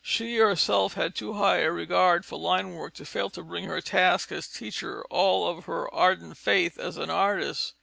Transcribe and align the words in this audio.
She 0.03 0.37
herself 0.37 0.95
had 0.95 1.13
too 1.13 1.33
high 1.33 1.59
a 1.59 1.69
regard 1.71 2.25
for 2.25 2.39
line 2.39 2.73
work 2.73 2.95
to 2.95 3.05
fail 3.05 3.29
to 3.29 3.43
bring 3.43 3.65
to 3.65 3.69
her 3.69 3.81
task 3.81 4.31
as 4.31 4.47
teacher 4.47 5.03
all 5.11 5.47
of 5.47 5.65
her 5.65 5.93
ardent 5.93 6.37
faith 6.37 6.79
as 6.79 6.97
an 6.97 7.11
artist. 7.11 7.75